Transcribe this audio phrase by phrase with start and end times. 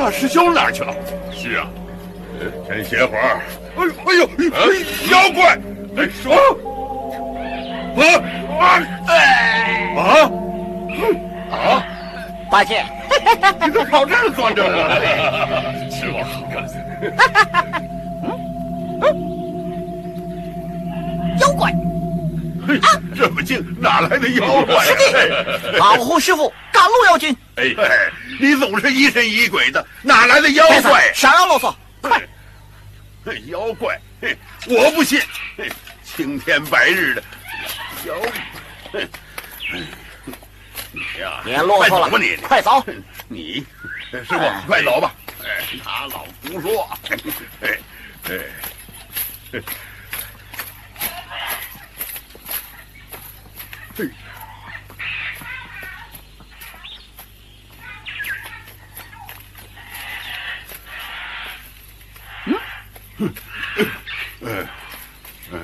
[0.00, 0.94] 大师兄哪儿去了？
[1.30, 1.68] 是啊，
[2.66, 3.38] 先歇会儿。
[3.76, 4.24] 哎呦哎呦，
[4.54, 4.58] 哎
[5.10, 5.58] 妖怪！
[5.98, 6.32] 哎，说
[7.98, 8.02] 啊
[8.58, 8.64] 啊
[9.98, 10.00] 啊
[11.52, 11.84] 啊！
[12.50, 12.82] 八戒，
[13.60, 14.96] 你怎么跑这儿钻着了？
[15.90, 16.16] 师傅，
[21.42, 21.70] 妖怪，
[22.66, 22.80] 嘿，
[23.14, 25.78] 这么近，哪来的妖怪师弟？
[25.78, 27.36] 保护师傅，赶路要紧。
[27.56, 27.84] 哎，哎
[28.40, 31.12] 你总是疑神疑鬼的，哪来的妖怪？
[31.12, 32.26] 少要啰嗦，快！
[33.22, 35.20] 嘿妖怪，嘿，我不信，
[36.02, 37.22] 青天白日的
[38.06, 38.14] 妖，
[38.90, 39.02] 嘿，
[39.72, 39.80] 哎
[40.92, 42.84] 你呀，别啰嗦了快走吧你，快走！
[43.28, 43.66] 你，
[44.10, 45.14] 师傅，快走吧。
[45.44, 46.88] 哎，他老胡说。
[47.60, 47.78] 哎
[48.24, 48.32] 哎
[64.44, 64.68] 哎。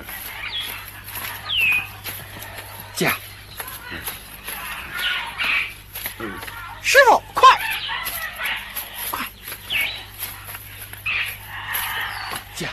[2.97, 3.13] 驾！
[6.83, 7.47] 师傅，快！
[9.11, 9.27] 快！
[12.55, 12.71] 驾！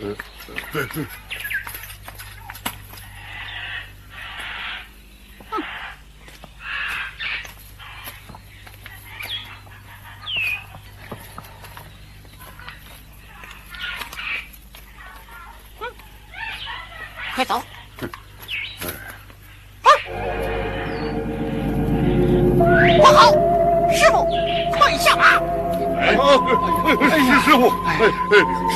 [0.00, 0.16] 嗯，
[0.72, 1.04] 对对。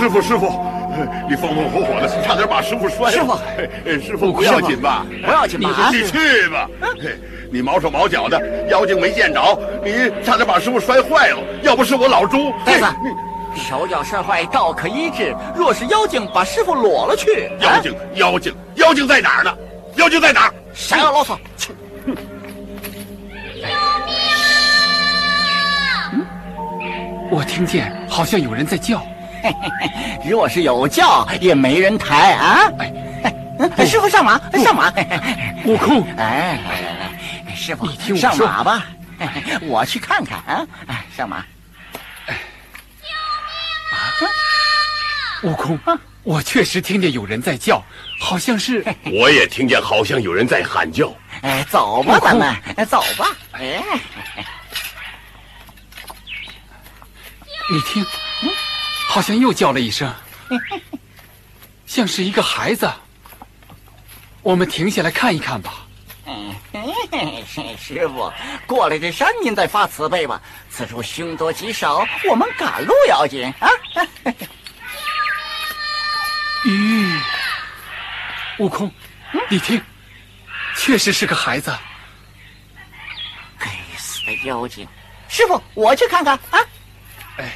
[0.05, 0.53] 师傅师傅，
[1.31, 3.11] 你风风火火的，差点把师傅摔了。
[3.11, 3.33] 师傅，
[3.87, 5.07] 哎师傅不要紧吧？
[5.25, 5.91] 不要紧吧？
[5.91, 6.69] 你去吧。
[7.51, 11.39] 你毛手毛脚的，妖精没见着，你差点把师傅摔坏了。
[11.63, 12.85] 要不是我老朱，呆子，
[13.57, 19.57] 手脚摔坏道可医治，若是妖精把师傅裸了去，妖精妖精妖精在哪儿呢？
[19.97, 20.53] 妖精在哪儿？
[20.75, 21.35] 谁要啰嗦？
[21.57, 21.73] 救
[23.65, 23.67] 命啊！
[26.13, 26.27] 嗯，
[27.31, 29.01] 我听见好像有人在叫。
[30.29, 32.71] 若是有叫，也没人抬啊！
[33.77, 34.93] 哎，师傅上马，上马！
[35.65, 38.87] 悟空，哎，来来来，师傅，你听我上马吧，
[39.63, 40.67] 我去看看啊！
[40.87, 41.45] 哎，上马。
[42.27, 42.33] 救
[44.23, 44.33] 命啊！
[45.43, 45.79] 悟空，
[46.23, 47.83] 我确实听见有人在叫，
[48.19, 48.85] 好像是。
[49.05, 51.13] 我也听见好像有人在喊叫。
[51.43, 52.55] 哎，走吧，咱们
[52.87, 53.27] 走吧。
[53.53, 53.83] 哎，
[57.71, 58.05] 你听，
[59.15, 60.13] 好像又叫了一声，
[61.87, 62.93] 像是一个孩子。
[64.43, 65.87] 我们停下来看一看吧。
[67.79, 68.33] 师傅，
[68.67, 70.43] 过来这山您再发慈悲吧。
[70.69, 73.69] 此处凶多吉少，我们赶路要紧啊。
[76.67, 77.21] 咦，
[78.59, 78.91] 悟空，
[79.49, 79.81] 你听，
[80.77, 81.73] 确实是个孩子。
[83.61, 84.89] 该死的妖精！
[85.29, 86.59] 师傅，我去看看啊。
[87.37, 87.49] 哎。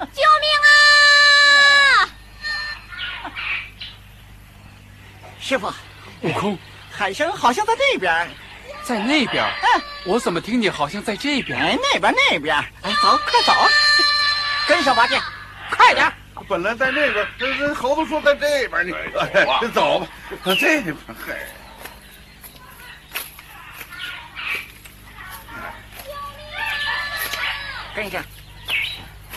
[0.00, 2.08] 救命啊！
[5.50, 5.66] 师傅，
[6.20, 6.56] 悟空，
[6.92, 8.30] 喊声好像在那边，
[8.84, 9.44] 在那边。
[9.44, 11.58] 嗯，我怎么听见好像在这边？
[11.58, 12.54] 哎，那边那边。
[12.54, 13.52] 哎，走，快走，
[14.68, 15.20] 跟上八戒，
[15.68, 16.08] 快点。
[16.48, 18.96] 本来在那边，这这猴子说在这边呢。
[19.34, 20.06] 哎，走 吧，
[20.44, 20.96] 这边。
[21.18, 21.36] 嗨。
[27.96, 28.22] 跟上，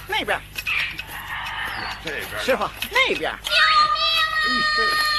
[0.07, 0.39] 那边。
[2.06, 3.31] 这边，师傅那边。
[3.44, 3.50] 救
[4.83, 5.12] 命啊！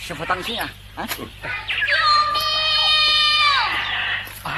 [0.00, 0.70] 师傅当心啊！
[0.94, 1.06] 啊！
[1.06, 1.16] 救
[2.32, 2.40] 命！
[4.44, 4.48] 啊！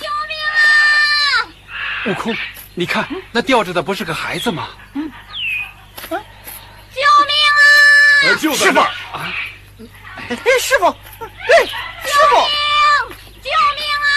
[0.00, 0.56] 救命啊！
[2.06, 2.34] 悟空，
[2.74, 4.70] 你看那吊着的不是个孩子吗？
[4.94, 5.12] 嗯。
[6.08, 6.16] 救
[7.26, 8.38] 命啊！
[8.56, 9.34] 师傅啊！
[10.28, 11.66] 哎，师傅，哎，
[12.04, 12.36] 师傅，
[13.42, 14.08] 救命啊！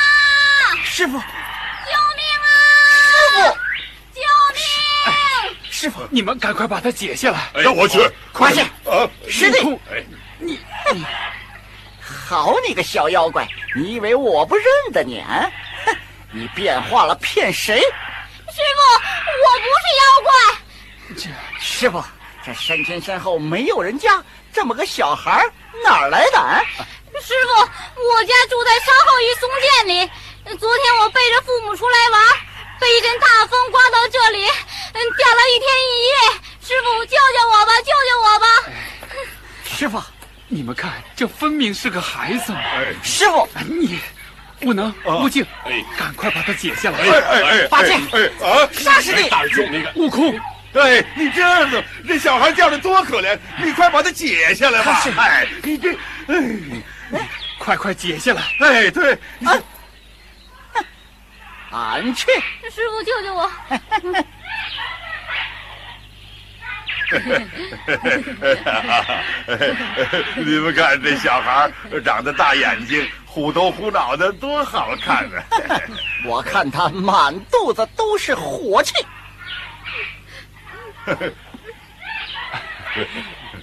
[0.85, 1.15] 师傅，救
[2.15, 2.47] 命啊！
[3.11, 3.41] 师傅，
[4.13, 4.19] 救
[4.53, 4.59] 命！
[5.69, 7.99] 师傅，你们赶快把它解下来，让我去，
[8.31, 8.61] 快去！
[8.89, 9.57] 啊，师弟，
[9.91, 10.01] 哎，
[10.39, 10.57] 你，
[12.25, 13.45] 好你个小妖怪，
[13.75, 15.51] 你以为我不认得你啊？
[15.85, 15.93] 哼，
[16.31, 17.81] 你变化了骗谁？
[17.81, 17.85] 师
[18.47, 18.81] 傅，
[19.43, 20.31] 我不是妖怪。
[21.17, 21.29] 这
[21.59, 22.01] 师傅，
[22.45, 25.45] 这山前山后没有人家，这么个小孩
[25.83, 26.63] 哪儿来的啊？
[27.21, 30.09] 师傅，我家住在山后一松涧里。
[30.57, 32.21] 昨天我背着父母出来玩，
[32.79, 34.45] 被一阵大风刮到这里，
[34.95, 36.15] 嗯，掉了一天一夜。
[36.61, 37.17] 师傅，救救
[37.51, 38.47] 我吧，救救我吧！
[39.65, 40.01] 师傅，
[40.47, 42.59] 你们看，这分明是个孩子嘛！
[42.59, 43.99] 哎，师傅，你
[44.61, 46.99] 悟能、悟净，哎，赶快把它解下来！
[46.99, 50.39] 哎哎哎，八戒，哎啊，沙师弟，大兄那个悟空，
[50.73, 55.03] 哎，你这样子，这小孩掉的多可怜，你快把他解下来吧！
[55.17, 55.91] 哎，你这，
[57.11, 58.41] 哎，快快解下来！
[58.59, 59.11] 哎，对，
[59.43, 59.59] 啊，
[61.69, 62.31] 俺去。
[62.71, 63.51] 师傅，救救我！
[70.37, 71.69] 你们看这小孩
[72.03, 75.43] 长得大眼睛，虎头虎脑的，多好看啊！
[76.25, 78.93] 我看他满肚子都是火气。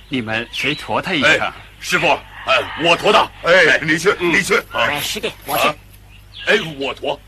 [0.09, 2.21] 你们谁驮他一哎？，师傅，哎，
[2.85, 3.29] 我驮他。
[3.43, 4.57] 哎，你去，你去。
[4.57, 5.69] 啊哎，师弟，我去。
[5.69, 5.75] 啊
[6.47, 7.19] 哎，我驮。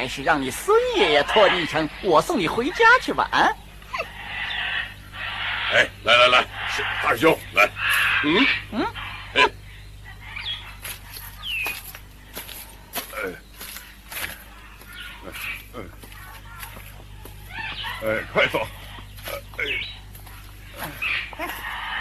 [0.00, 3.28] 还是让你孙爷爷拖你一程，我送你回家去吧。
[3.32, 3.52] 啊，
[5.74, 6.40] 哎，来来来，
[6.74, 7.68] 是大师兄，来。
[8.24, 8.86] 嗯嗯。
[9.34, 9.42] 哎。
[13.12, 13.18] 哎。
[18.02, 18.66] 哎，哎，快走！
[19.58, 19.64] 哎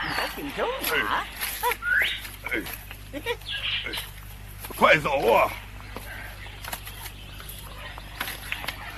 [0.01, 0.65] 你还挺重
[1.05, 1.27] 啊。
[2.45, 2.61] 哎，
[4.69, 5.51] 快走啊！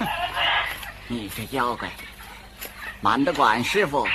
[1.08, 1.90] 你这妖怪，
[3.02, 4.08] 瞒得管师傅，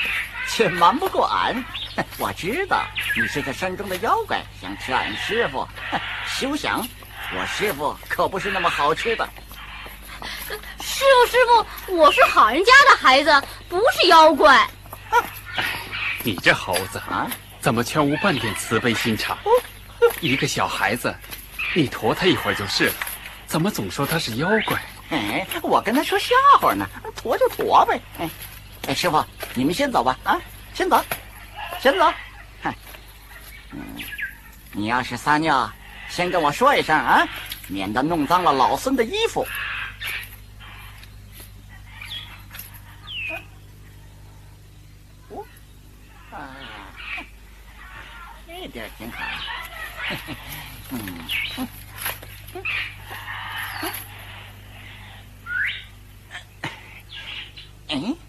[0.48, 1.64] 却瞒不过俺。
[2.18, 2.84] 我知道
[3.16, 5.66] 你是这山中的妖怪，想吃俺师傅。
[5.90, 6.86] 哼 休想！
[7.34, 9.28] 我师傅可不是那么好吃的。
[10.80, 11.36] 师傅，师
[11.86, 14.68] 傅，我是好人家的孩子，不是妖怪。
[16.22, 17.26] 你这猴子啊，
[17.60, 19.36] 怎么全无半点慈悲心肠？
[20.20, 21.14] 一个小孩子，
[21.74, 22.94] 你驮他一会儿就是了，
[23.46, 24.80] 怎么总说他是妖怪？
[25.10, 28.00] 哎，我跟他说笑话呢，驮就驮呗。
[28.18, 28.28] 哎，
[28.88, 30.18] 哎，师傅，你们先走吧。
[30.24, 30.40] 啊，
[30.74, 31.04] 先走，
[31.80, 32.12] 先走。
[32.62, 32.74] 哼，
[33.70, 33.78] 嗯，
[34.72, 35.70] 你要是撒尿，
[36.08, 37.26] 先跟我说一声啊，
[37.68, 39.46] 免得弄脏了老孙的衣服。
[45.30, 45.44] 哦，
[46.32, 46.50] 啊，
[48.46, 49.18] 这点儿挺好。
[50.08, 50.34] 嘿嘿，
[50.90, 51.28] 嗯。
[52.54, 52.62] 嗯，
[57.88, 58.25] 啊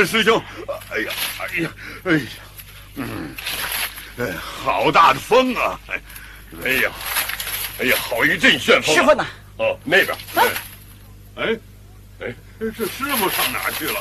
[0.00, 0.42] 呃，师兄，
[0.90, 1.70] 哎呀，哎呀，
[2.04, 2.26] 哎呀，
[2.94, 3.34] 嗯，
[4.18, 5.78] 哎，好大的风啊！
[5.88, 6.00] 哎，
[6.64, 6.90] 哎呀，
[7.80, 8.96] 哎呀，好一阵旋风、啊！
[8.96, 9.26] 师傅呢？
[9.58, 10.16] 哦，那边。
[10.36, 10.42] 哎，
[11.36, 11.54] 哎，
[12.20, 14.00] 哎，这师傅上哪去了？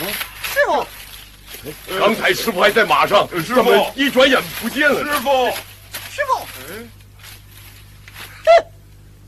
[0.00, 0.08] 嗯
[0.42, 0.84] 师傅，
[2.00, 4.98] 刚才师傅还在马上，师傅一转眼不见了。
[5.04, 5.46] 师傅，
[6.10, 6.44] 师傅，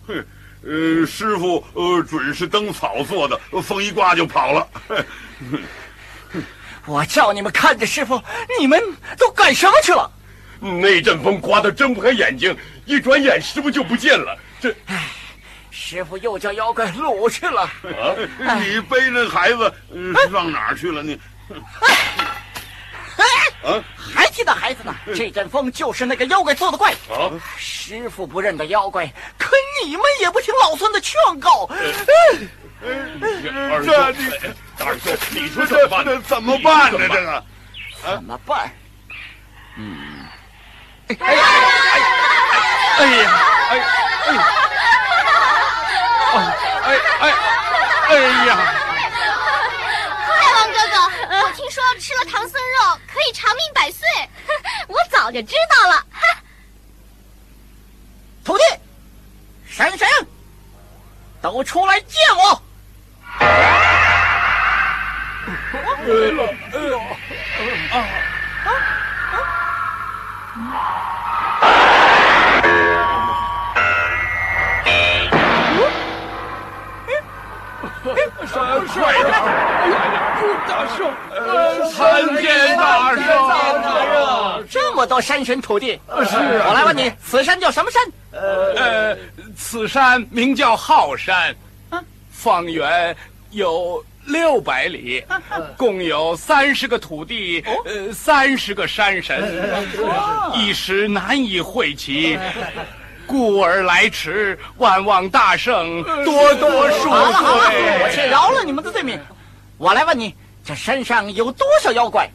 [0.09, 0.27] 哼，
[0.65, 4.69] 呃，师傅，呃，准是灯草做的，风一刮就跑了。
[6.87, 8.21] 我叫你们看着师傅，
[8.59, 8.81] 你们
[9.19, 10.11] 都干什么去了？
[10.59, 14.39] 那阵风刮得睁不开眼睛，一转眼师傅就不见了。
[14.61, 14.75] 这，
[15.71, 17.63] 师傅又叫妖怪掳去了。
[17.63, 21.03] 啊，你背着孩子、呃、上哪儿去了？
[21.03, 21.19] 你，
[23.17, 24.95] 哎，啊，还提到孩子呢？
[25.15, 26.93] 这阵风就是那个妖怪做的怪。
[27.11, 29.07] 啊，师傅不认得妖怪，
[29.39, 31.69] 可你们也不听老孙的劝告。
[32.83, 34.29] 二这你，
[34.77, 36.05] 大师兄，你说怎么办？
[36.05, 36.99] 这怎么办呢？
[36.99, 37.45] 这个
[38.03, 38.71] 怎么办？
[41.09, 41.43] 哎呀，
[42.99, 43.25] 哎呀，
[43.69, 43.73] 哎
[44.27, 44.29] 哎，
[46.33, 46.35] 哦，
[46.85, 46.87] 哎
[47.21, 47.23] 哎，
[48.09, 48.11] 哎
[48.47, 48.51] 呀！
[50.29, 50.95] 大王哥哥，
[51.43, 54.07] 我听说吃了唐僧肉可以长命百岁，
[54.89, 56.05] 我早就知道了。
[58.45, 58.65] 徒弟，
[59.67, 60.09] 神神，
[61.41, 62.62] 都出来见我！
[66.03, 66.11] 快
[79.15, 79.33] 点！
[80.69, 80.99] 大圣，
[81.93, 83.23] 参见大圣！
[84.69, 88.03] 这么多山神徒弟，是我来问你，此山叫什么山？
[88.33, 89.17] 呃，
[89.57, 91.55] 此山名叫浩山，
[92.31, 93.17] 方圆
[93.51, 95.25] 有六百里，
[95.77, 99.63] 共有三十个土地，呃，三十个山神，
[100.55, 102.39] 一时难以会齐。
[103.27, 107.71] 故而来迟，万望大圣多多恕好了好了，
[108.03, 108.15] 我罪。
[108.15, 109.19] 且饶了你们的罪名。
[109.79, 112.31] 我来问你，这山上有多少妖怪？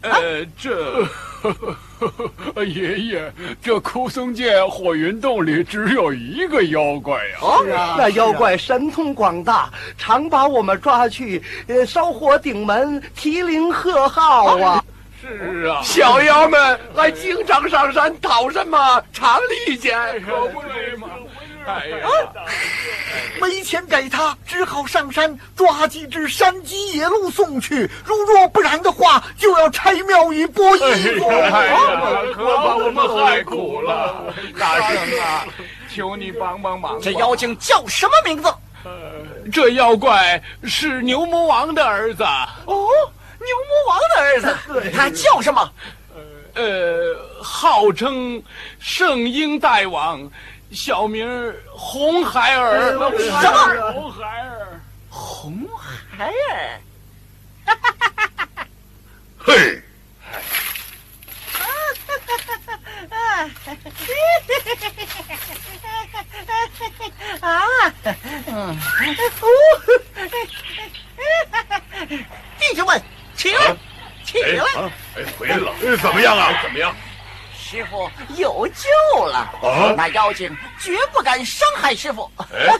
[0.00, 1.06] 呃，这
[2.66, 3.32] 爷爷，
[3.62, 7.38] 这枯松涧火云洞里只有一个妖怪呀！
[7.64, 14.84] 是啊，那妖怪神通广大，常把我们抓去，呃，烧火顶门，提灵贺号啊！
[15.20, 19.98] 是啊，小妖们还经常上山讨什么长利钱？
[20.22, 21.08] 可不是嘛！
[21.78, 22.08] 哎呀，
[23.40, 27.88] 没钱给他，只好上山抓几只山鸡野鹿送去。
[28.04, 31.28] 如若不然的话，就要拆庙宇剥衣服。
[31.28, 31.76] 哎呀，
[32.34, 34.34] 可把我们害苦了！
[34.58, 35.44] 大圣啊，
[35.94, 37.00] 求你帮帮忙！
[37.00, 38.52] 这妖精叫什么名字？
[39.52, 42.22] 这妖怪是牛魔王的儿子。
[42.22, 42.74] 哦，
[43.38, 45.72] 牛魔王的儿子， 他叫什么？
[46.54, 48.42] 呃，号称
[48.78, 50.28] 圣婴大王。
[50.72, 51.26] 小名
[51.68, 53.10] 红孩儿，什么？
[53.92, 56.80] 红孩儿，红孩儿，
[59.38, 59.82] 嘿，
[67.40, 67.92] 啊，
[68.46, 68.78] 嗯，
[72.58, 73.02] 弟兄们，
[73.34, 73.76] 起来，
[74.24, 74.64] 起来！
[75.16, 76.62] 哎，回来了，怎么样啊？
[76.62, 76.94] 怎么样？
[77.70, 79.38] 师傅有救了！
[79.62, 80.50] 啊，那妖精
[80.80, 82.28] 绝不敢伤害师傅。
[82.42, 82.76] 哎，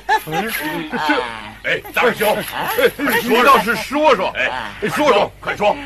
[1.06, 1.22] 这，
[1.62, 2.36] 哎，大师兄，
[3.22, 5.76] 你倒是说说，哎，说说，快说。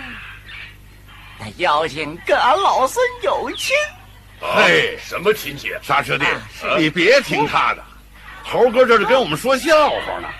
[1.38, 3.76] 那妖精跟俺老孙有亲。
[4.40, 5.70] 哎，什么亲戚？
[5.82, 6.24] 沙师弟，
[6.78, 7.84] 你别听他的，
[8.42, 10.30] 猴哥这是跟我们说笑话呢。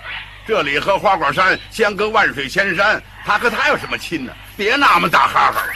[0.46, 4.32] 这里和花果山相隔万水千山，他和他有什么亲呢？
[4.56, 5.74] 别那么打哈哈了。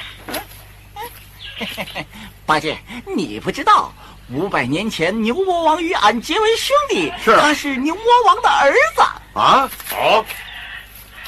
[2.48, 2.78] 八戒，
[3.14, 3.92] 你不知道，
[4.32, 9.02] 五百年前牛魔王与俺结为兄弟，是他是牛魔王的儿子
[9.34, 9.70] 啊啊！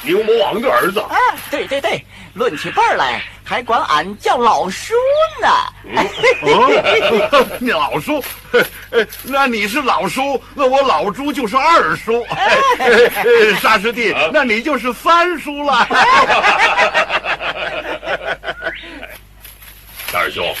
[0.01, 1.15] 牛魔王的儿子啊，
[1.51, 4.95] 对对对，论起辈儿来，还管俺叫老叔
[5.39, 5.47] 呢。
[7.59, 8.23] 你老叔，
[9.25, 12.25] 那你是老叔，那我老朱就是二叔。
[13.61, 15.87] 沙师弟，那你就是三叔了。
[20.11, 20.53] 大师兄，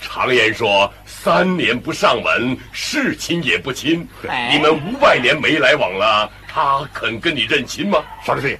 [0.00, 4.06] 常言说三年不上门，是亲也不亲。
[4.50, 8.02] 你们五百年没来往了，他肯跟你认亲吗？
[8.24, 8.58] 沙师弟，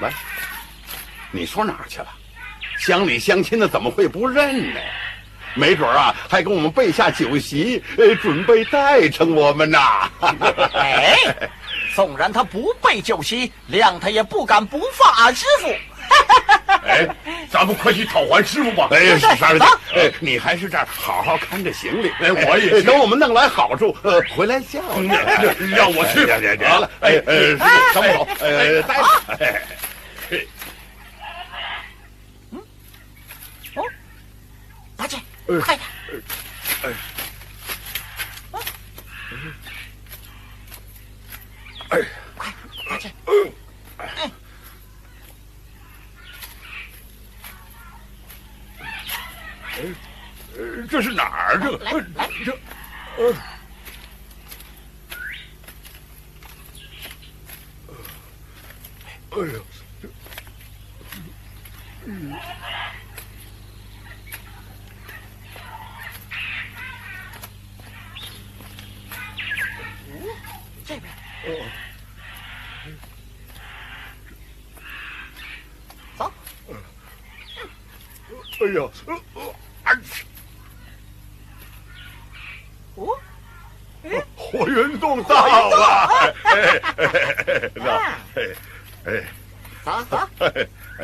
[0.00, 0.10] 来，
[1.30, 2.06] 你说哪儿去了？
[2.78, 4.80] 乡里乡亲的怎么会不认呢？
[5.54, 10.10] 没准啊，还给我们备下酒席，呃，准备待成我们呐。
[10.72, 11.14] 哎，
[11.94, 15.68] 纵然他不备酒席，谅他也不敢不放俺师傅。
[16.84, 17.06] 哎，
[17.48, 18.88] 咱们快去讨还师傅吧！
[18.90, 22.10] 哎，沙师弟，哎，你还是这儿好好看着行李。
[22.20, 25.08] 哎，我也等我们弄来好处，呃，回来叫你。
[25.70, 26.90] 让我去，别别别了！
[27.00, 27.56] 哎，呃，
[27.94, 29.04] 等我走，呃，待着。
[32.50, 32.60] 嗯，
[33.76, 33.84] 哦，
[34.96, 35.16] 八戒，
[35.64, 35.88] 快点！
[36.82, 36.90] 哎，
[41.90, 41.98] 哎，
[42.36, 42.52] 快，
[42.88, 43.10] 八戒，
[43.98, 44.30] 哎。
[50.90, 51.58] 这是哪儿？
[51.58, 51.70] 这
[52.14, 52.52] 来这，
[53.16, 53.34] 呃，
[59.30, 59.54] 哎呀，
[60.02, 60.08] 这，
[62.04, 62.34] 嗯，
[70.84, 71.04] 这边，
[76.18, 76.32] 哦，走，
[78.60, 79.10] 哎呀，呃。
[82.94, 83.18] 哦，
[85.24, 86.34] 到了！
[89.84, 90.16] 走走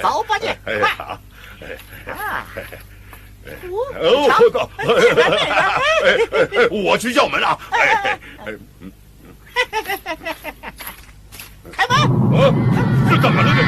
[0.01, 0.89] 走，八戒，快！
[2.13, 2.47] 啊！
[4.01, 4.71] 哦，到！
[6.71, 7.59] 我去叫门啊！
[11.73, 11.99] 开门！
[11.99, 12.55] 啊，
[13.11, 13.49] 这怎么了？
[13.57, 13.63] 这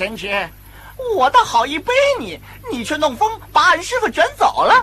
[0.00, 0.48] 神侄，
[1.14, 2.40] 我倒好意背你，
[2.72, 4.82] 你却弄风把俺师傅卷走了。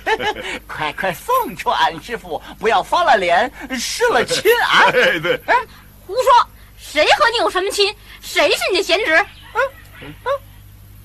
[0.66, 4.88] 快快送出俺师傅，不要翻了脸失了亲啊！
[4.90, 5.54] 对对，哎，
[6.06, 7.94] 胡说，谁和你有什么亲？
[8.22, 9.14] 谁是你的贤侄？
[9.52, 9.60] 嗯
[10.00, 10.14] 嗯，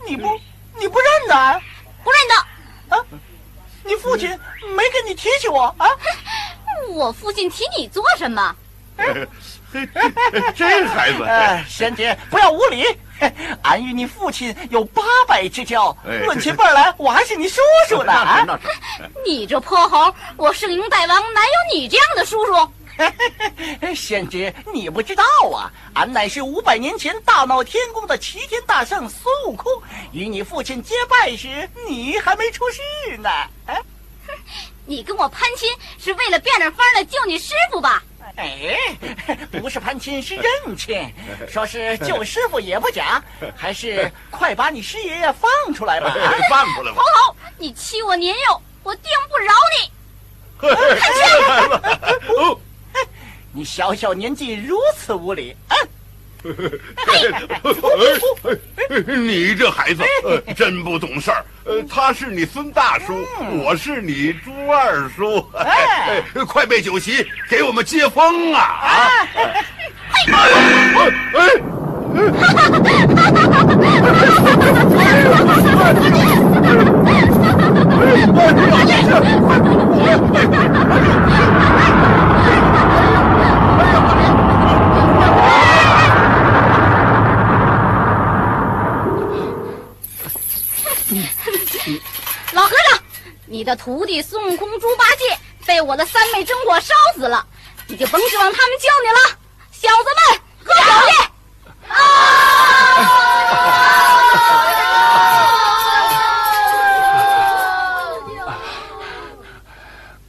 [0.07, 0.39] 你不
[0.79, 1.61] 你不认得？
[2.05, 2.95] 不认得。
[2.95, 3.05] 啊？
[3.83, 4.29] 你父亲
[4.77, 5.89] 没跟你提起我啊？
[6.93, 8.55] 我父亲提你做什么？
[10.55, 12.85] 这孩子，哎，贤姐不要无礼。
[13.63, 18.11] 俺与你父亲有八百之交，论起辈来，我还是你叔叔呢。
[18.11, 18.59] 啊！
[19.25, 22.71] 你这泼猴，我圣婴大王哪有你这样的叔叔？
[23.95, 29.71] 贤侄，你不知道啊，俺乃是五百年前大闹天宫的齐天大圣孙悟空，
[30.11, 33.29] 与你父亲结拜时，你还没出世呢。
[33.65, 33.81] 哎，
[34.85, 38.03] 你跟我攀亲是为了变着法的救你师傅吧？
[38.35, 38.77] 哎，
[39.51, 41.13] 不是攀亲，是认亲。
[41.47, 43.21] 说是救师傅也不假，
[43.55, 46.13] 还是快把你师爷爷放出来吧！
[46.49, 46.97] 放出来吧！
[46.97, 49.91] 头头，你欺我年幼，我定不饶你！
[50.59, 52.57] 看去！
[53.53, 55.75] 你小小年纪如此无礼，啊！
[59.05, 60.03] 你这孩子
[60.55, 61.45] 真不懂事儿。
[61.63, 63.23] 呃，他是你孙大叔，
[63.63, 65.45] 我是你朱二叔。
[65.53, 68.59] 哎， 快备酒席，给我们接风啊！
[68.61, 69.27] 啊！
[81.29, 81.40] 老
[93.61, 97.45] 你的徒弟孙悟空、猪八戒被我的三昧真火烧死了，
[97.85, 99.19] 你就甭指望他们救你了。
[99.71, 101.13] 小子们，喝酒去！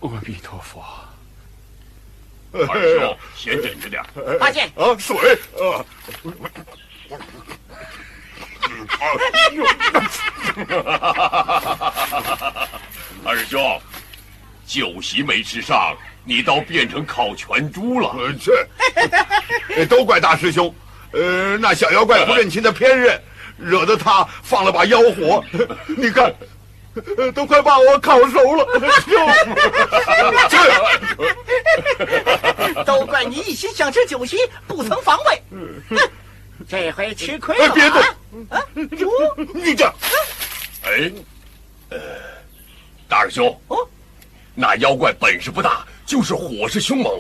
[0.02, 0.84] 阿弥陀佛。
[2.52, 2.66] 二
[2.98, 4.04] 兄，先忍着点。
[4.38, 5.16] 八戒，啊，水
[5.56, 5.82] 啊。
[13.24, 13.80] 二师兄，
[14.66, 18.14] 酒席没吃上，你倒变成烤全猪了。
[19.68, 20.74] 这都怪大师兄，
[21.12, 23.20] 呃，那小妖怪不认亲的偏认，
[23.58, 25.44] 惹得他放了把妖火。
[25.86, 26.34] 你看，
[27.32, 28.66] 都快把我烤熟了。
[32.84, 35.42] 都怪你一心想吃酒席，不曾防备。
[36.68, 37.74] 这回吃亏了！
[37.74, 38.00] 别动！
[38.48, 39.92] 啊，你这……
[40.84, 41.10] 哎，
[41.90, 41.98] 呃，
[43.12, 43.76] 大师兄，哦，
[44.54, 47.12] 那妖怪本事不大，就是火势凶猛，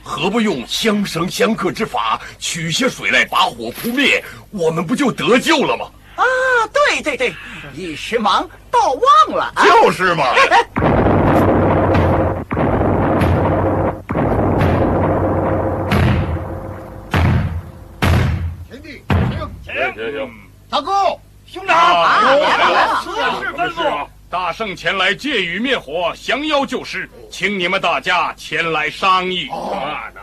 [0.00, 5.86] 何不用相生相克之法，取些水来把火扑灭，我们不就得救了吗？
[6.14, 6.22] 啊，
[6.72, 7.34] 对对对，
[7.74, 10.22] 一时忙倒忘了，就是嘛。
[20.70, 20.92] 大哥，
[21.46, 21.76] 兄长。
[24.30, 29.48] 大圣前来借雨灭火，降妖救师，请你们大家前来商议。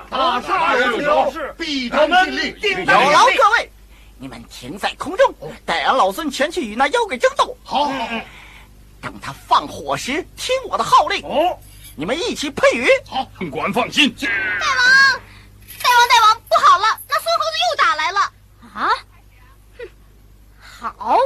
[0.09, 0.39] 大
[0.77, 2.55] 圣有事，必当尽力。
[2.61, 3.69] 有劳各位，
[4.17, 7.57] 你们停在空中，待俺老孙前去与那妖怪争斗。
[7.65, 7.91] 好，
[9.01, 11.21] 等他放火时，听我的号令。
[11.25, 11.59] 哦，
[11.97, 12.87] 你们一起配雨。
[13.05, 14.09] 好，本官放心。
[14.17, 15.21] 大王，
[15.83, 18.19] 大王，大王，不好了，那孙猴子又打来了。
[18.73, 18.89] 啊？
[19.77, 21.19] 哼好。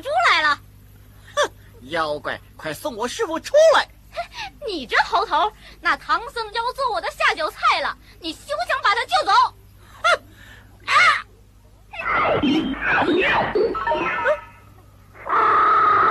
[0.00, 0.58] 猪来了？
[1.36, 1.50] 哼，
[1.90, 3.86] 妖怪，快送我师傅出来！
[4.66, 9.32] 你这猴头，那唐僧要做我的下酒菜了，你休想把他救走！
[10.02, 10.22] 哼！
[10.86, 10.92] 啊！
[15.24, 16.01] 好，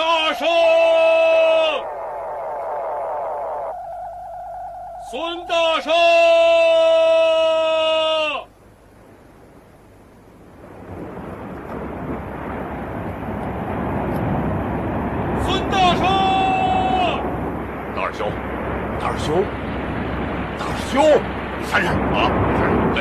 [0.00, 0.48] 大圣，
[5.10, 5.92] 孙大圣，
[15.44, 16.02] 孙大圣，
[17.94, 18.32] 大师兄，
[18.98, 19.44] 大师兄，
[20.58, 21.04] 大师兄，
[21.64, 22.16] 三人啊，
[22.96, 22.98] 哎。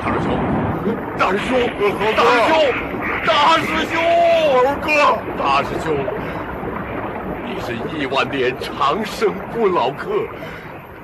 [0.00, 0.28] 大师兄，
[1.18, 1.22] 大
[1.88, 2.52] 大师兄，
[3.26, 3.96] 大师兄，
[4.52, 4.88] 猴哥，
[5.38, 5.86] 大师兄，
[7.46, 10.10] 你是亿万年长生不老客，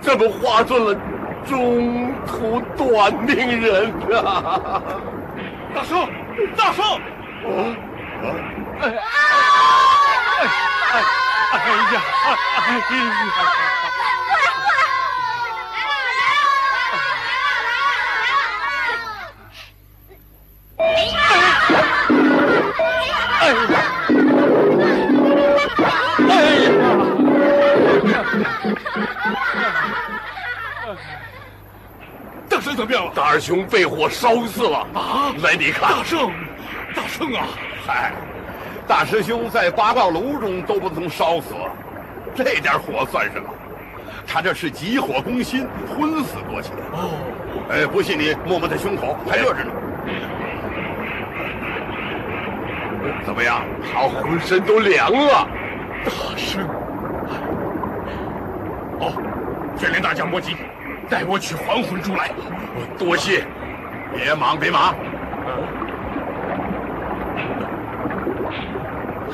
[0.01, 0.95] 怎么化作了
[1.47, 3.93] 中途短命人
[4.25, 4.83] 啊？
[5.75, 6.07] 大叔，
[6.57, 6.93] 大叔，啊
[8.23, 8.27] 啊！
[8.81, 8.91] 哎哎
[10.93, 10.97] 哎
[11.53, 11.59] 哎
[11.95, 11.97] 呀，
[12.59, 13.74] 哎呀！
[33.45, 33.61] 怎么样了？
[33.61, 35.35] 大师兄被火烧死了啊！
[35.43, 36.31] 来，你看，大圣，
[36.95, 37.47] 大圣啊！
[37.87, 38.13] 嗨，
[38.87, 41.55] 大师兄在八卦炉中都不曾烧死，
[42.35, 43.49] 这点火算什么？
[44.27, 46.71] 他这是急火攻心，昏死过去。
[46.93, 47.11] 哦，
[47.71, 49.71] 哎，不信你摸摸他胸口，还热着呢。
[53.27, 53.63] 怎么样？
[53.93, 55.47] 他浑身都凉了。
[56.05, 56.67] 大圣，
[59.01, 59.13] 哦，
[59.79, 60.57] 卷帘大将莫急，
[61.09, 62.31] 带我取还魂珠来。
[62.99, 63.45] 多谢。
[64.15, 64.95] 别忙，别忙。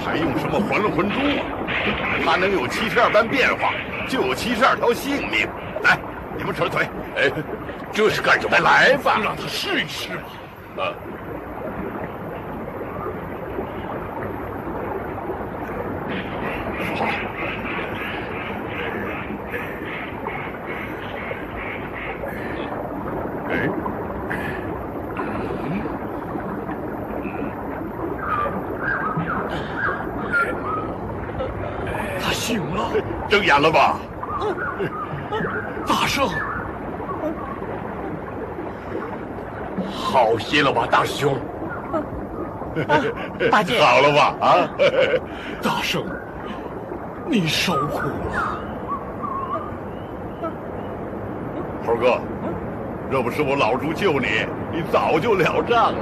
[0.03, 1.45] 还用什么还魂珠啊？
[2.25, 3.73] 他能有七十二般变化，
[4.09, 5.47] 就有七十二条性命。
[5.83, 5.99] 来，
[6.37, 6.89] 你们扯腿。
[7.17, 7.31] 哎，
[7.93, 8.59] 这是干什么？
[8.59, 10.09] 来吧，让他试一试
[10.77, 10.83] 吧。
[10.83, 10.93] 啊
[32.23, 32.91] 他醒了，
[33.41, 33.97] 睁眼了吧？
[35.87, 36.29] 大圣，
[39.91, 41.39] 好些了吧，大师兄？
[43.51, 44.37] 八戒， 好了吧？
[44.47, 44.69] 啊，
[45.63, 46.05] 大圣，
[47.27, 48.61] 你受苦了。
[51.87, 52.21] 猴哥，
[53.11, 54.27] 若不是我老猪救你，
[54.71, 55.99] 你早就了账了，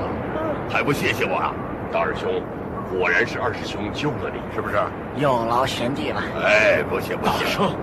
[0.68, 1.54] 还不谢谢我啊？
[1.92, 2.42] 大师兄，
[2.90, 4.76] 果然是二师兄救了你，是不是？
[5.16, 6.22] 有劳贤弟了。
[6.42, 7.30] 哎，不谢不谢。
[7.30, 7.76] 大圣，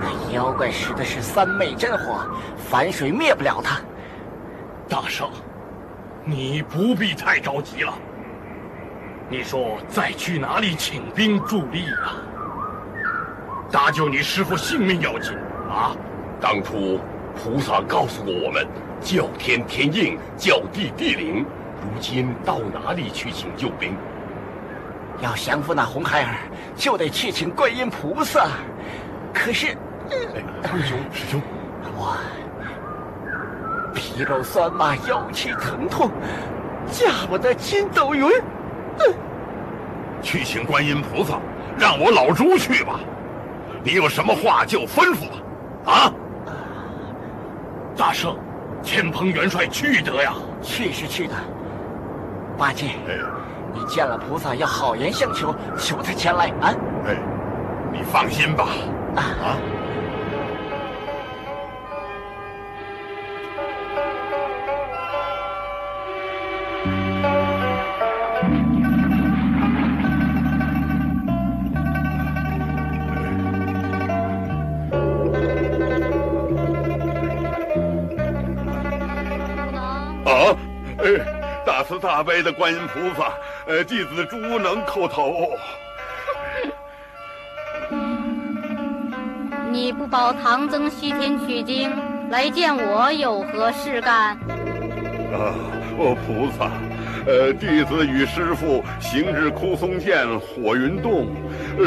[0.00, 2.24] 那妖怪使的是三昧真火，
[2.56, 3.80] 反水灭不了他。
[4.88, 5.28] 大圣，
[6.24, 7.92] 你不必太着急了。
[9.28, 12.20] 你说再去哪里请兵助力啊？
[13.70, 15.34] 搭救你师傅性命要紧
[15.70, 15.96] 啊！
[16.38, 17.00] 当初
[17.34, 18.66] 菩萨告诉过我们，
[19.00, 21.46] 叫天天应，叫地地灵。
[21.82, 23.96] 如今到哪里去请救兵？
[25.20, 26.34] 要降服那红孩儿，
[26.74, 28.46] 就得去请观音菩萨。
[29.32, 29.76] 可是，师
[30.84, 31.42] 兄，师兄，
[31.94, 32.16] 我
[33.94, 36.10] 皮肉酸麻，腰膝疼痛，
[36.90, 38.28] 驾不得筋斗云。
[40.22, 41.38] 去请观音菩萨，
[41.78, 42.98] 让我老猪去吧。
[43.84, 45.92] 你有什么话就吩咐吧。
[45.92, 46.12] 啊！
[47.96, 48.36] 大圣，
[48.82, 50.34] 天蓬元帅去得呀？
[50.62, 51.34] 去是去的。
[52.62, 52.92] 八戒，
[53.74, 56.72] 你见了菩萨要好言相求，求他前来啊！
[57.06, 57.16] 哎，
[57.92, 58.68] 你放心吧。
[59.16, 59.58] 啊！
[80.24, 80.56] 啊！
[81.02, 81.31] 哎，
[81.64, 83.32] 大慈大悲的观音菩萨，
[83.66, 85.50] 呃，弟子朱能叩头。
[89.70, 91.90] 你不保唐僧西天取经，
[92.30, 94.36] 来见我有何事干？
[95.32, 95.54] 啊，
[95.96, 96.70] 我菩萨，
[97.26, 101.28] 呃，弟子与师傅行至枯松涧火云洞，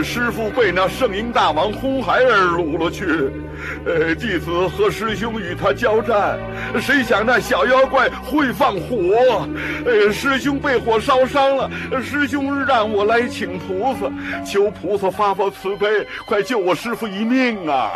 [0.03, 3.05] 师傅被那圣婴大王红孩儿掳了去。
[3.85, 6.37] 呃，弟子和师兄与他交战，
[6.79, 9.47] 谁想那小妖怪会放火，
[9.85, 11.69] 呃，师兄被火烧伤了。
[12.01, 14.11] 师兄让我来请菩萨，
[14.45, 15.87] 求菩萨发发慈悲，
[16.27, 17.91] 快救我师傅一命啊！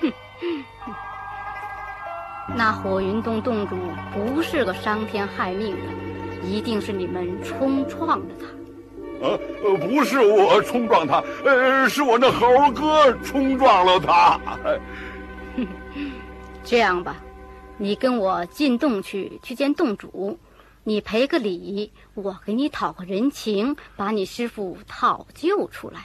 [0.00, 0.12] 哼
[2.56, 3.76] 那火云洞洞主
[4.12, 8.46] 不是个伤天害命的，一定是你们冲撞了他。
[9.20, 9.38] 呃，
[9.78, 14.40] 不是我冲撞他，呃，是我那猴哥冲撞了他。
[16.64, 17.16] 这样吧，
[17.76, 20.38] 你跟我进洞去，去见洞主，
[20.84, 26.00] 你赔个礼，我给你讨个人情，把你师傅讨救出来。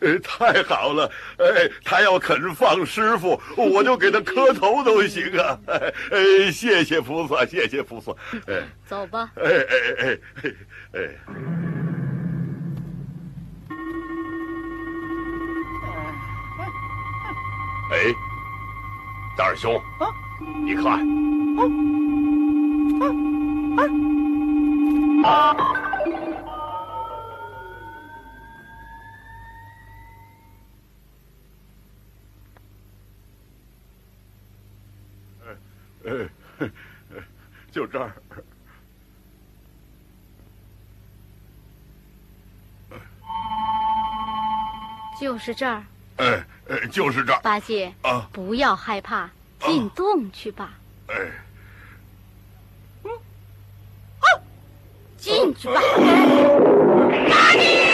[0.00, 1.10] 哎，太好了！
[1.38, 5.58] 哎，他要肯放师傅，我就给他磕头都行啊！
[5.66, 8.12] 哎，谢谢菩萨，谢谢菩萨。
[8.46, 9.30] 哎，走吧。
[9.36, 10.50] 哎哎哎哎
[10.92, 11.00] 哎！
[17.88, 18.12] 哎，
[19.36, 19.80] 大师兄，
[20.64, 20.84] 你看，
[25.24, 25.56] 啊！
[36.04, 36.28] 呃，
[37.72, 38.12] 就这儿。
[45.26, 45.82] 就是这儿。
[46.18, 47.40] 哎哎，就是这儿。
[47.42, 50.70] 八戒啊，不要害怕，进洞去吧。
[51.08, 51.16] 哎，
[53.02, 53.10] 嗯，
[55.18, 55.80] 进去吧。
[57.28, 57.92] 八戒。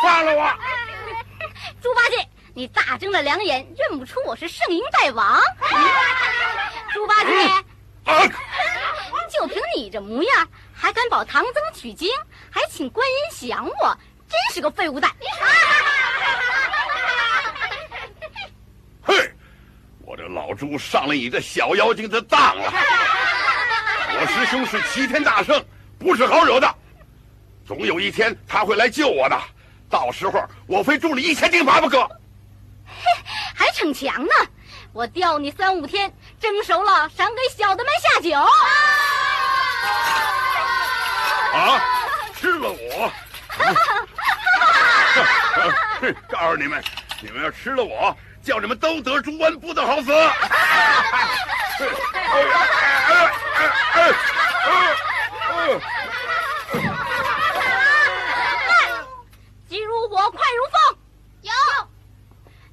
[0.00, 0.48] 放了我！
[1.82, 5.40] 猪八戒，你大睁着两眼，认不出我是圣婴大王？
[6.92, 7.48] 猪八戒，
[9.30, 12.08] 就凭你这模样，还敢保唐僧取经，
[12.52, 13.14] 还请观音
[13.48, 15.10] 降我，真是个废物蛋！
[19.02, 19.32] 嘿，
[20.06, 22.72] 我这老猪上了你这小妖精的当了！
[24.20, 25.60] 我师兄是齐天大圣，
[25.98, 26.72] 不是好惹的，
[27.66, 29.36] 总有一天他会来救我的。
[29.90, 32.08] 到时候我非助你一千钉耙不可！
[33.52, 34.30] 还逞强呢！
[34.92, 38.30] 我吊你三五天，蒸熟了赏给小的们下酒。
[38.38, 38.48] 啊！
[41.52, 41.80] 啊
[42.34, 43.12] 吃了我！
[46.28, 46.82] 告诉你们，
[47.20, 50.12] 你们要吃了我，叫你们都得猪瘟，不得好死！
[59.68, 60.98] 急如火，快如风。
[61.42, 61.52] 有。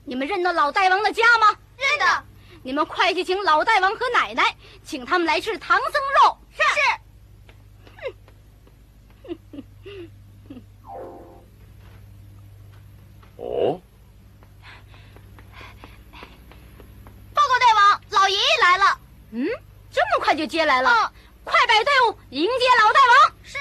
[0.06, 1.48] 你们认得老大王的家吗？
[1.78, 2.24] 认得。
[2.64, 4.44] 你们快去请老大王和奶奶，
[4.84, 5.92] 请他们来吃唐僧
[6.24, 6.38] 肉。
[6.52, 6.62] 是。
[13.46, 13.82] 哦。
[17.34, 19.00] 报告大王，老爷爷来了。
[19.32, 19.48] 嗯，
[19.92, 20.90] 这么快就接来了？
[20.90, 21.12] 嗯，
[21.44, 23.36] 快摆队伍迎接老大王。
[23.44, 23.58] 是。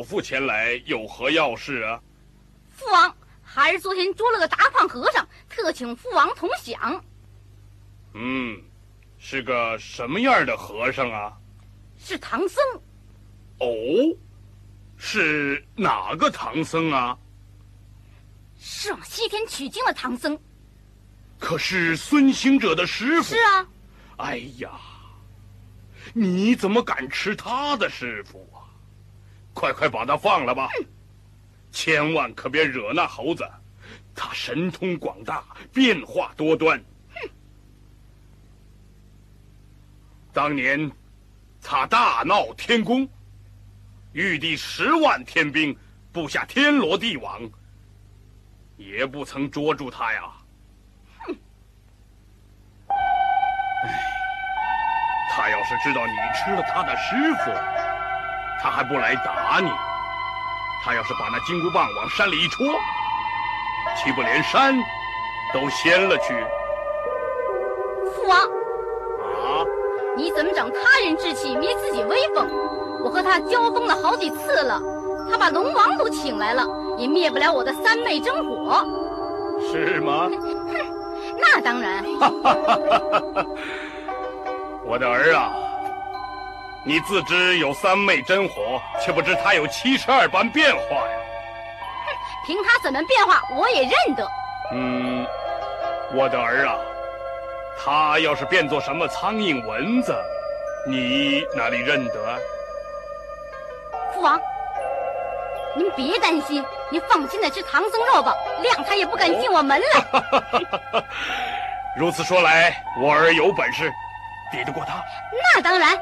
[0.00, 2.00] 老父前来，有何要事啊？
[2.70, 7.04] 父王，孩儿昨天捉了个达胖和尚，特请父王同享。
[8.14, 8.58] 嗯，
[9.18, 11.36] 是个什么样的和尚啊？
[11.98, 12.64] 是唐僧。
[13.58, 13.68] 哦，
[14.96, 17.18] 是哪个唐僧啊？
[18.58, 20.40] 是往西天取经的唐僧。
[21.38, 23.22] 可是孙行者的师傅。
[23.22, 23.68] 是啊。
[24.16, 24.80] 哎呀，
[26.14, 28.59] 你怎么敢吃他的师傅啊？
[29.52, 30.68] 快快把他放了吧！
[31.72, 33.48] 千万可别惹那猴子，
[34.14, 36.82] 他神通广大，变化多端。
[40.32, 40.90] 当年
[41.62, 43.08] 他大闹天宫，
[44.12, 45.76] 玉帝十万天兵
[46.12, 47.40] 布下天罗地网，
[48.76, 50.22] 也不曾捉住他呀。
[55.32, 57.79] 他要是知道你吃了他的师傅，
[58.62, 59.70] 他还不来打你。
[60.82, 62.66] 他要是把那金箍棒往山里一戳，
[63.96, 64.74] 岂不连山
[65.52, 66.34] 都掀了去？
[68.14, 69.64] 父王，啊！
[70.16, 72.48] 你怎么长他人志气，灭自己威风？
[73.02, 74.80] 我和他交锋了好几次了，
[75.30, 76.66] 他把龙王都请来了，
[76.98, 78.84] 也灭不了我的三昧真火。
[79.70, 80.28] 是吗？
[80.30, 80.56] 哼，
[81.38, 82.02] 那当然。
[84.84, 85.52] 我的儿啊，
[86.82, 91.18] 你自知有三昧真火，却不知他有七十二般变化呀。
[92.06, 94.26] 哼，凭他怎么变化，我也认得。
[94.72, 95.26] 嗯，
[96.14, 96.78] 我的儿啊，
[97.78, 100.16] 他要是变作什么苍蝇、蚊子，
[100.86, 102.38] 你哪里认得？
[104.14, 104.40] 父王，
[105.76, 111.02] 您别担心，您放心的吃唐僧肉吧，谅他也不敢进我门来。
[111.98, 113.92] 如此说来，我儿有本事。
[114.52, 114.94] 比得过他？
[115.54, 115.96] 那当然，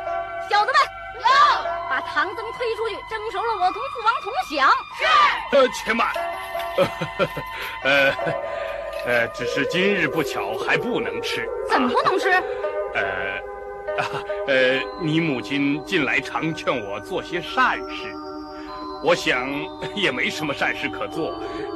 [0.48, 0.80] 小子们，
[1.14, 1.28] 有
[1.90, 4.68] 把唐僧推出去，蒸熟了我同父王同享。
[4.96, 5.04] 是。
[5.56, 6.08] 呃，且慢。
[7.84, 8.12] 呃，
[9.06, 11.48] 呃，只是今日不巧，还不能吃。
[11.68, 12.30] 怎么不能吃？
[12.94, 13.40] 呃，
[14.46, 18.12] 呃，你母亲近来常劝我做些善事，
[19.04, 19.48] 我想
[19.94, 21.34] 也没什么善事可做，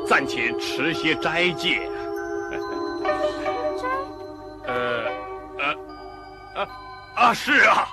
[0.08, 1.88] 暂且持些斋戒
[4.66, 5.04] 呃
[5.58, 6.66] 呃。
[7.14, 7.86] 啊，是啊，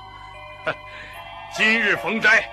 [1.51, 2.49] 今日逢斋，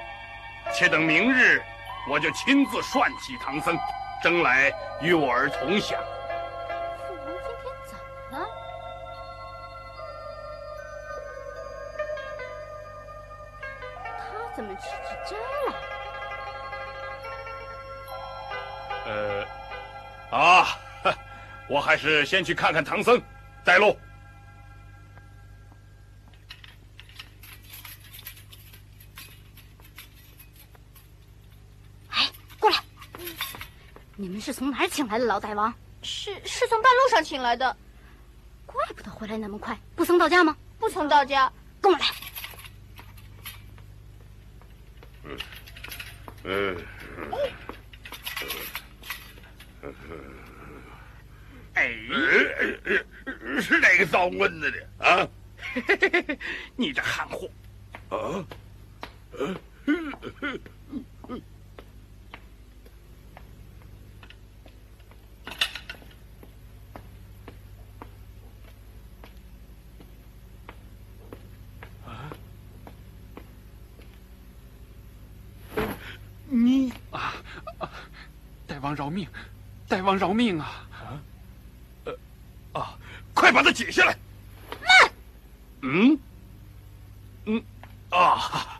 [0.72, 1.62] 且等明日，
[2.08, 3.78] 我就亲自涮起唐僧，
[4.22, 6.02] 争来与我儿同享。
[7.06, 7.94] 父王今天怎
[8.30, 8.48] 么了？
[14.18, 14.22] 他
[14.56, 14.88] 怎么去起
[15.30, 15.36] 斋
[15.68, 15.74] 来？
[19.06, 19.46] 呃，
[20.36, 20.66] 啊，
[21.68, 23.22] 我还是先去看看唐僧，
[23.64, 23.96] 带路。
[34.18, 35.72] 你们是从哪儿请来的老大王？
[36.02, 37.74] 是是从半路上请来的，
[38.66, 39.76] 怪不得回来那么快。
[39.96, 40.54] 不曾到家吗？
[40.78, 42.06] 不曾到家，跟我来。
[45.24, 45.36] 嗯
[46.44, 46.76] 嗯
[51.74, 51.88] 哎，
[53.60, 55.26] 是哪个造蚊子的啊？
[56.76, 57.48] 你这憨货！
[58.10, 58.44] 啊？
[59.84, 60.60] 你
[78.86, 79.28] 王饶命！
[79.88, 80.86] 大王饶命啊！
[80.92, 81.18] 啊，
[82.04, 82.18] 呃，
[82.72, 82.96] 啊，
[83.34, 84.16] 快把它解下来！
[84.80, 85.12] 慢。
[85.82, 86.18] 嗯，
[87.46, 87.64] 嗯，
[88.10, 88.78] 啊，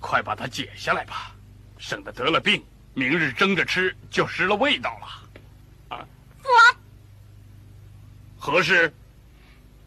[0.00, 1.30] 快把它解下来吧，
[1.78, 5.96] 省得得了病，明日蒸着吃就失了味道了。
[5.96, 6.04] 啊，
[6.42, 6.76] 父王，
[8.36, 8.92] 何事？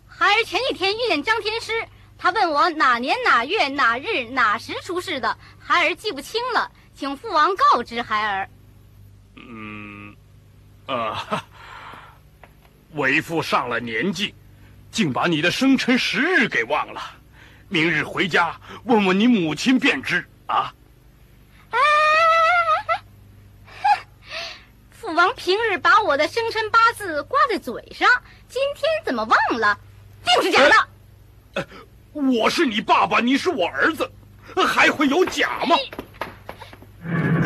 [0.07, 1.86] 孩儿前几天遇见张天师，
[2.17, 6.72] 他问我哪年哪月哪日哪时出世的，孩儿记不清了。
[6.95, 8.49] 请父王告知孩儿。
[10.92, 11.46] 嗯，啊，
[12.94, 14.34] 为父上了年纪，
[14.90, 17.00] 竟把你的生辰时日给忘了。
[17.68, 20.74] 明日回家问问你母亲便知啊。
[21.70, 21.78] 哎，
[22.90, 24.02] 哼！
[24.90, 28.10] 父王平日把我的生辰八字挂在嘴上，
[28.48, 29.78] 今天怎么忘了？
[30.26, 30.68] 定是假
[31.54, 31.68] 的。
[32.14, 34.12] 我是你爸爸，你是我儿子，
[34.68, 35.76] 还会有假吗？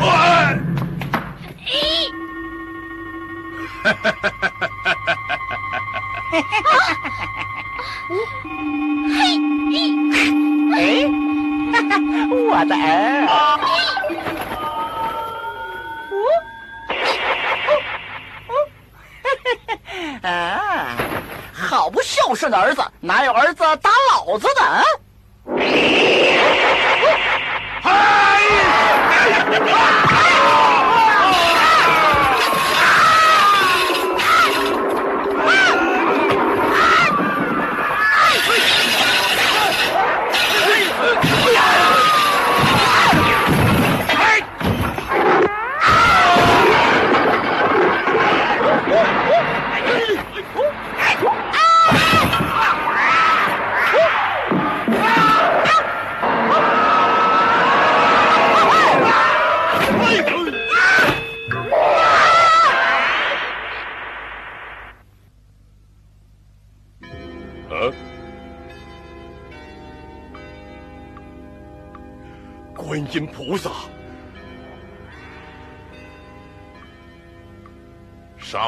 [0.00, 0.56] 哈哈
[1.12, 1.28] 哈哈
[1.66, 2.23] 嘿！
[10.74, 11.06] 哎！
[11.72, 11.96] 哈哈，
[12.30, 13.26] 我的儿！
[13.28, 13.30] 哦！
[20.22, 20.86] 啊！
[21.52, 24.62] 好不孝顺的儿子，哪有儿子打老子的？
[25.56, 25.64] 音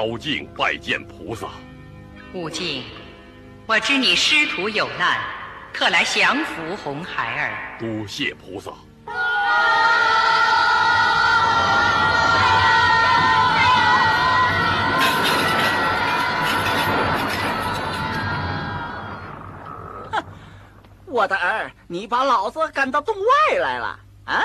[0.07, 1.48] 烧敬拜见菩萨。
[2.32, 2.84] 悟净，
[3.66, 5.18] 我知你师徒有难，
[5.72, 7.76] 特来降服红孩儿。
[7.80, 8.70] 多谢菩萨。
[21.07, 24.42] 我的儿，你把老子赶到洞外来了啊！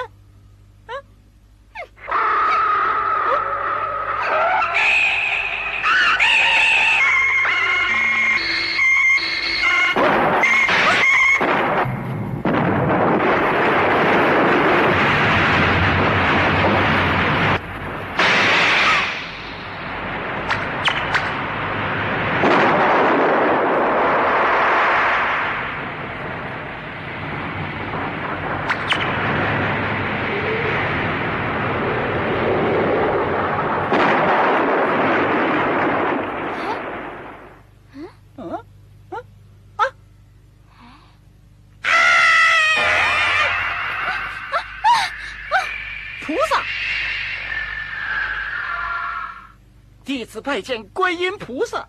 [50.31, 51.85] 此拜见观音菩萨。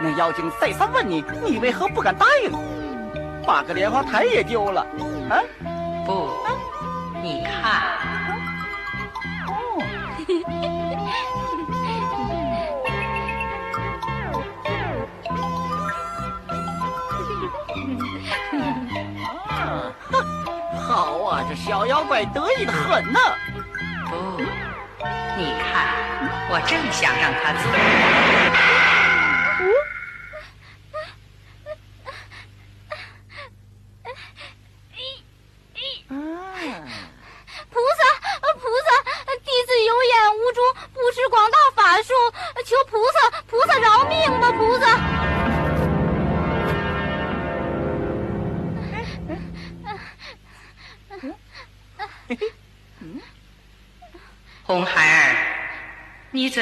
[0.00, 2.52] 那妖精再三问你，你为何不敢答应？
[3.46, 4.86] 把个莲花台也丢了，
[5.30, 5.40] 啊？
[6.04, 6.30] 不，
[7.22, 7.54] 你看。
[19.48, 19.94] 啊，
[20.88, 23.20] 好啊，这小妖怪得意的很呢。
[24.10, 24.16] 不，
[25.38, 25.86] 你看，
[26.50, 27.60] 我正想让他走。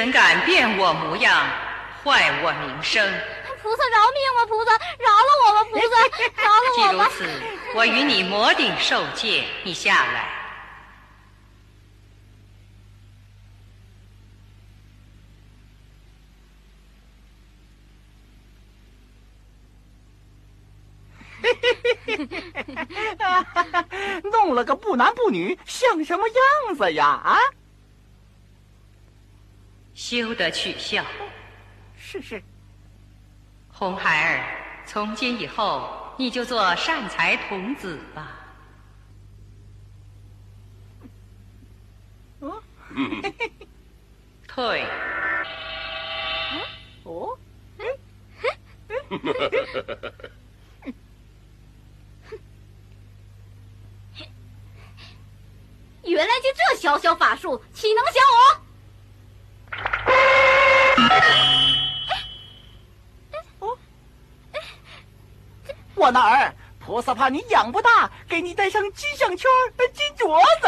[0.05, 1.49] 怎敢变我模样，
[2.03, 3.03] 坏我名声？
[3.63, 5.83] 菩萨饶命啊，菩萨，饶了我吧，菩萨，
[6.43, 7.09] 饶了我吧！
[7.15, 7.27] 既如此，
[7.73, 10.29] 我与你魔顶受戒，你下来。
[24.31, 26.35] 弄了个不男不女，像什么样
[26.75, 27.07] 子呀？
[27.07, 27.39] 啊！
[29.95, 31.03] 休得取笑。
[31.97, 32.43] 是是。
[33.69, 38.31] 红孩儿，从今以后你就做善财童子吧。
[42.41, 42.61] 哦。
[44.47, 44.85] 退。
[47.03, 47.37] 哦。
[56.03, 58.64] 原来就这小小法术，岂能降我？
[65.95, 69.49] 我那儿，菩萨怕你养不大，给你戴上金项圈、
[69.93, 70.67] 金镯子。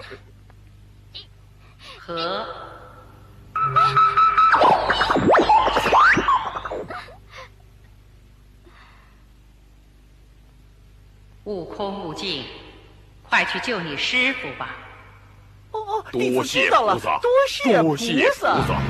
[1.98, 2.46] 和。
[11.44, 12.44] 悟空、悟净。
[13.22, 14.74] 快去救你师傅吧！
[15.72, 18.80] 哦哦，多谢菩萨，多谢多谢菩萨。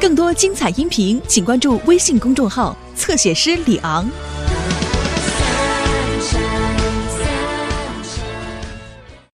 [0.00, 4.10] 更多精彩音频，请关注微信公众号“侧写师李昂”。